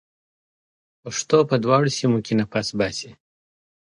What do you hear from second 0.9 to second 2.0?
پښتو په دواړو